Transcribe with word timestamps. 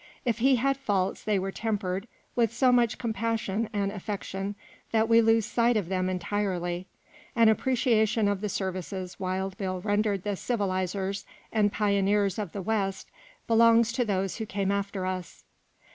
If 0.25 0.39
he 0.39 0.55
had 0.55 0.77
faults 0.77 1.23
they 1.23 1.37
were 1.37 1.51
tempered 1.51 2.07
with 2.35 2.51
so 2.51 2.71
much 2.71 2.97
compassion 2.97 3.69
and 3.71 3.91
affection 3.91 4.55
that 4.91 5.07
we 5.07 5.21
lose 5.21 5.45
sight 5.45 5.77
of 5.77 5.89
them 5.89 6.09
entirely. 6.09 6.87
An 7.35 7.49
appreciation 7.49 8.27
of 8.27 8.41
the 8.41 8.49
services 8.49 9.19
Wild 9.19 9.55
Bill 9.59 9.79
rendered 9.79 10.23
the 10.23 10.35
civilizers 10.35 11.23
and 11.53 11.71
pioneers 11.71 12.39
of 12.39 12.51
the 12.51 12.63
West 12.63 13.11
belongs 13.45 13.91
to 13.91 14.03
those 14.03 14.37
who 14.37 14.47
come 14.47 14.71
after 14.71 15.05
us. 15.05 15.43